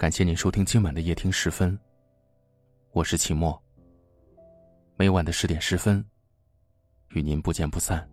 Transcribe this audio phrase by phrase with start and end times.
[0.00, 1.78] 感谢您收听今晚的夜听十分。
[2.92, 3.62] 我是齐墨。
[4.96, 6.02] 每晚的十点十分，
[7.10, 8.08] 与您不见不散。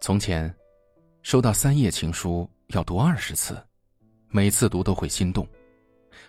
[0.00, 0.50] 从前，
[1.20, 3.62] 收到三页情书要读二十次，
[4.30, 5.46] 每次读都会心动，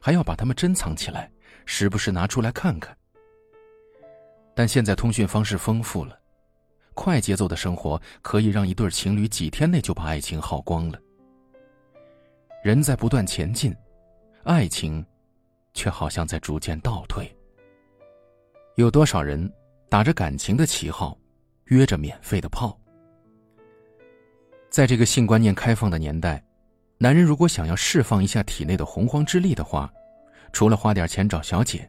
[0.02, 1.32] 还要把它们珍藏起来，
[1.66, 2.96] 时不时拿出来看看。
[4.56, 6.20] 但现在通讯方式丰富了，
[6.94, 11.00] 快节奏的生活可以让一对情侣几天内就把爱情耗光了。
[12.64, 13.76] 人在不断前进，
[14.44, 15.06] 爱情
[15.74, 17.32] 却好像在逐渐倒退。
[18.76, 19.52] 有多少人
[19.90, 21.18] 打着感情的旗号，
[21.66, 22.78] 约着免费的炮？
[24.70, 26.44] 在这个性观念开放的年代，
[27.00, 29.92] 男人如果想要释放一下体内的洪荒之力的话，
[30.52, 31.88] 除了花点钱找小姐，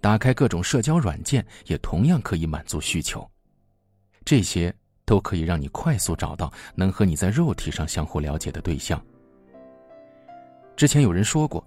[0.00, 3.26] 打开各种社交软件也同样可以满足需求。
[4.26, 4.72] 这些
[5.06, 9.02] 都可以让你快速找到能和你在肉体上相互了解的对象。
[10.76, 11.66] 之前有人说过，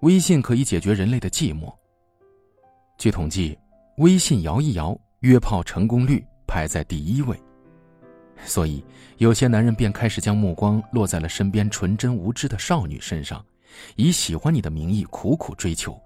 [0.00, 1.74] 微信可以解决人类的寂寞。
[2.96, 3.58] 据统计，
[3.96, 7.36] 微信摇一摇，约炮成功率排在第一位。
[8.44, 8.82] 所以，
[9.18, 13.44] 有些男人便开始将目光落在了身边纯真无知的少女身上，
[13.96, 16.00] 以喜欢你的名义苦苦追求，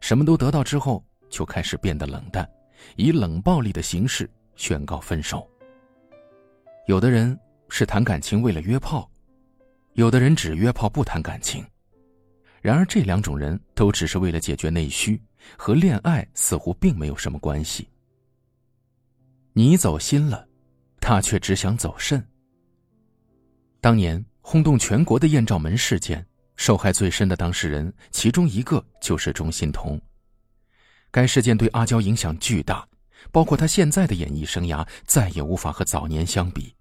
[0.00, 2.48] 什么都得到之后，就开始变得冷淡，
[2.96, 5.48] 以冷暴力的形式宣告分手。
[6.86, 7.38] 有的人
[7.68, 9.08] 是谈感情为了约炮，
[9.94, 11.64] 有的人只约炮不谈感情。
[12.62, 15.20] 然而，这两种人都只是为了解决内需，
[15.56, 17.88] 和恋爱似乎并没有什么关系。
[19.52, 20.45] 你走心了。
[21.06, 22.20] 他却只想走肾。
[23.80, 26.26] 当年轰动全国的艳照门事件，
[26.56, 30.00] 受害最深的当事人，其中一个就是钟欣桐。
[31.12, 32.84] 该事件对阿娇影响巨大，
[33.30, 36.74] 包括她现在的演艺生涯再也无法和早年相比。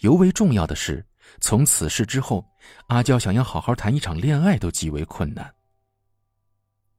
[0.00, 1.06] 尤为重要的是，
[1.40, 2.44] 从此事之后，
[2.88, 5.48] 阿娇想要好好谈一场恋爱都极为困难。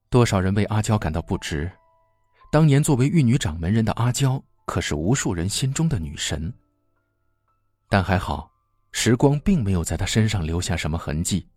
[0.09, 1.69] 多少人为阿娇感到不值？
[2.49, 4.41] 当年作为玉女掌门人的阿娇。
[4.69, 6.53] 可是无数人心中的女神。
[7.89, 8.51] 但还好，
[8.91, 11.49] 时光并没有在她身上留下什么痕迹。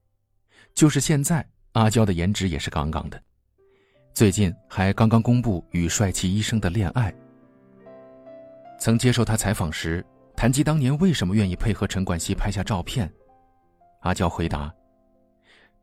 [0.73, 3.23] 就是现在，阿娇的颜值也是杠杠的。
[4.15, 7.15] 最近还刚刚公布与帅气医生的恋爱。
[8.78, 10.03] 曾接受他采访时，
[10.34, 13.12] 谈及当年为什么愿意配合陈冠希拍下照片，
[14.00, 14.73] 阿娇回答：“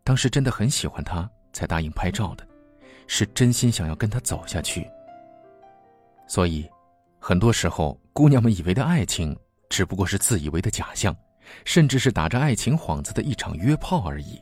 [0.04, 2.44] 当时真的很喜欢他，才答应拍照的，
[3.06, 4.90] 是真心想要跟他走下去。”
[6.28, 6.68] 所以。
[7.20, 9.38] 很多时候，姑娘们以为的爱情，
[9.70, 11.16] 只不过是自以为的假象，
[11.66, 14.42] 甚至是打着爱情幌子的一场约炮而已。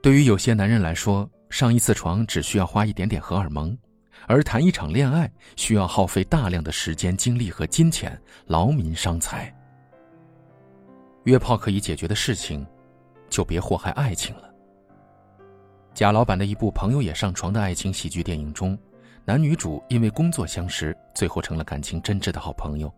[0.00, 3.76] 对于有些男人来说，上一次床只需要花一点点荷尔蒙，
[4.26, 9.52] 而谈一场恋爱需要耗费大量的时间、精力和金钱，劳民伤财。
[11.24, 12.64] 约炮可以解决的事情，
[13.28, 14.48] 就别祸害爱情了。
[15.94, 18.78] 贾老板的一部《朋友也上床》的爱情喜剧电影中。
[19.28, 22.90] 男女主因为工作相识，最后成了感情真挚的好朋友。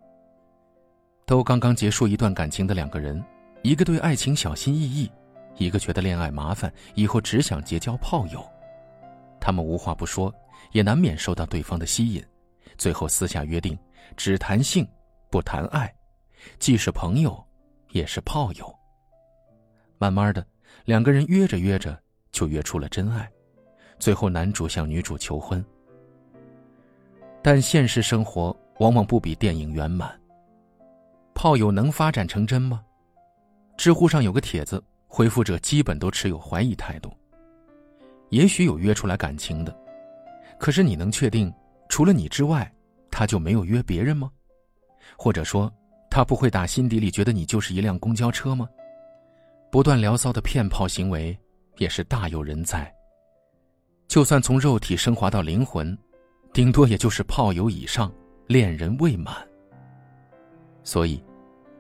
[1.27, 3.21] 都刚刚结束一段感情的两个人，
[3.63, 5.11] 一个对爱情小心翼翼，
[5.57, 8.49] 一个觉得恋爱麻烦，以后只想结交炮友。
[9.41, 10.33] 他们无话不说，
[10.71, 12.25] 也难免受到对方的吸引，
[12.79, 13.77] 最后私下约定
[14.17, 14.87] 只谈性，
[15.33, 15.93] 不谈爱，
[16.61, 17.45] 既是朋友，
[17.89, 18.73] 也是炮友。
[19.99, 20.47] 慢慢的，
[20.85, 23.29] 两个人约着约着就约出了真爱，
[23.99, 25.61] 最后男主向女主求婚。
[27.43, 30.19] 但现实生活往往不比电影圆满。
[31.35, 32.83] 炮友能发展成真吗？
[33.77, 37.11] 知乎上有个帖子，回复者基本都持有怀疑态度。
[38.29, 39.75] 也许有约出来感情的，
[40.59, 41.53] 可是你能确定，
[41.89, 42.71] 除了你之外，
[43.11, 44.31] 他就没有约别人吗？
[45.17, 45.73] 或者说，
[46.11, 48.69] 他不会打心底里觉得你就是一辆公交车吗？
[49.71, 51.37] 不断聊骚的骗炮行为
[51.79, 52.93] 也是大有人在。
[54.09, 55.97] 就算从肉体升华到灵魂。
[56.53, 58.13] 顶多也就是炮友以上，
[58.47, 59.35] 恋人未满。
[60.83, 61.23] 所以，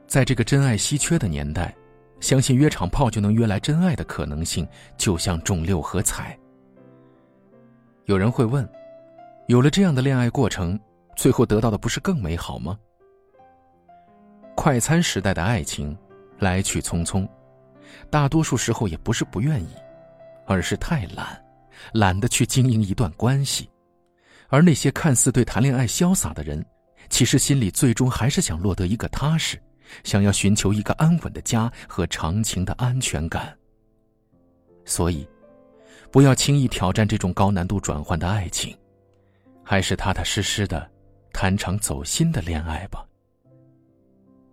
[0.06, 1.74] 在这个真爱稀缺的年代，
[2.20, 6.38] 相信约场炮就能约来真爱的可能性，就像中六合彩。
[8.04, 8.68] 有人会问：
[9.46, 10.78] 有了这样的恋爱过程，
[11.16, 12.78] 最后得到的不是更美好吗？
[14.54, 15.96] 快餐时代的爱情，
[16.38, 17.26] 来去匆匆，
[18.10, 19.68] 大多数时候也不是不愿意，
[20.44, 21.42] 而是太懒，
[21.94, 23.69] 懒得去经营一段关系。
[24.50, 26.64] 而那些看似对谈恋爱潇洒的人，
[27.08, 29.56] 其实心里最终还是想落得一个踏实，
[30.04, 33.56] 想要寻求一个安稳的家和长情的安全感。
[34.84, 35.26] 所以，
[36.10, 38.76] 不要轻易挑战这种高难度转换的爱情，
[39.62, 40.90] 还是踏踏实实的
[41.32, 43.06] 谈场走心的恋爱吧。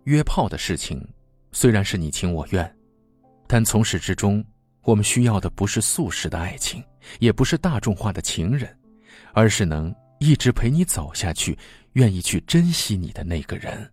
[0.04, 1.04] 约炮的事情，
[1.50, 2.76] 虽然是你情我愿，
[3.48, 4.44] 但从始至终，
[4.82, 6.84] 我们需要的不是速食的爱情，
[7.18, 8.77] 也不是大众化的情人，
[9.38, 11.56] 而是能一直陪你走下去、
[11.92, 13.88] 愿意去珍惜你的那个人。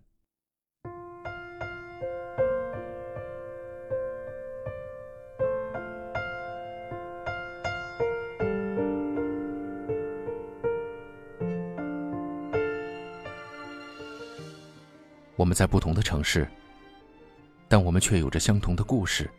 [15.36, 16.44] 我们在不同的城市，
[17.68, 19.30] 但我们却有着相同的故事。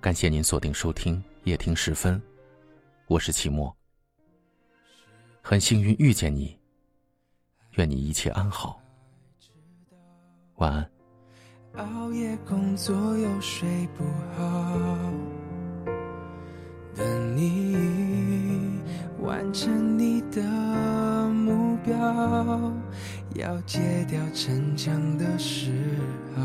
[0.00, 2.20] 感谢您锁定收听夜听时分，
[3.06, 3.72] 我是齐墨。
[5.44, 6.56] 很幸运遇见你，
[7.72, 8.80] 愿你一切安好，
[10.56, 10.88] 晚安。
[11.74, 13.68] 熬夜工作又睡
[13.98, 14.04] 不
[14.36, 15.12] 好，
[16.94, 18.80] 等你
[19.20, 20.40] 完成你的
[21.30, 21.92] 目标。
[23.34, 25.72] 要戒掉逞强的时
[26.36, 26.42] 候，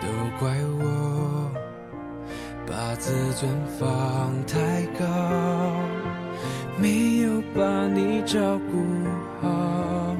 [0.00, 0.08] 都
[0.40, 1.52] 怪我
[2.66, 5.04] 把自尊放太高，
[6.80, 8.38] 没有把你照
[8.70, 8.84] 顾
[9.40, 10.16] 好。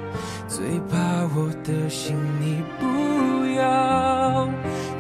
[0.47, 0.97] 最怕
[1.35, 2.85] 我的心你不
[3.59, 4.47] 要。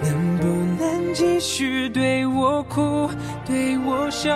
[0.03, 0.45] 能不
[0.81, 3.09] 能继续对我哭，
[3.45, 4.35] 对我笑，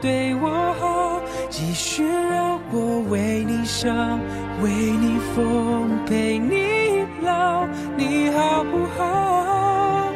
[0.00, 0.48] 对我
[0.80, 4.18] 好，继续让我为你伤，
[4.62, 6.79] 为你疯，陪你
[7.22, 10.12] 老，你好不好？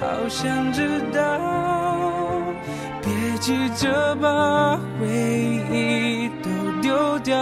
[0.00, 1.20] 好想知道，
[3.02, 5.06] 别急着把回
[5.70, 6.50] 忆都
[6.82, 7.36] 丢掉，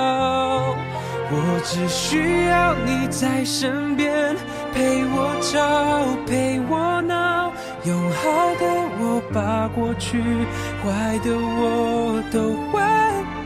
[1.31, 4.37] 我只需要你在身边，
[4.73, 7.53] 陪我吵，陪我闹。
[7.85, 8.65] 用好的
[8.99, 10.23] 我把过去，
[10.83, 12.73] 坏的我都换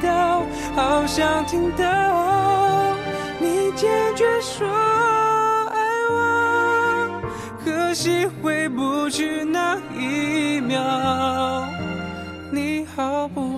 [0.00, 0.43] 掉，
[0.76, 2.94] 好想听到
[3.41, 4.69] 你坚决说，
[7.69, 11.69] 可惜回不去那一秒，
[12.50, 13.57] 你好不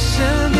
[0.00, 0.59] 身边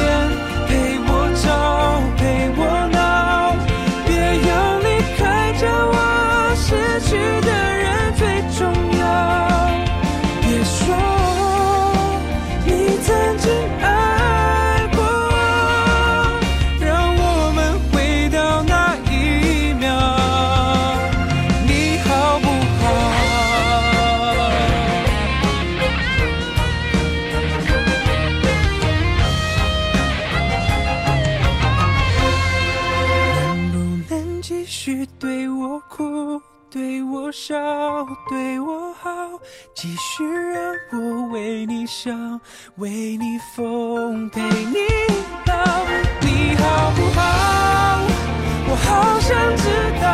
[34.50, 37.54] 继续对我哭，对我笑，
[38.28, 39.08] 对我好，
[39.76, 42.40] 继续让我为你想，
[42.78, 44.76] 为你疯，陪你
[45.46, 45.54] 老，
[46.20, 48.00] 你好不好？
[48.66, 49.70] 我好想知
[50.02, 50.08] 道，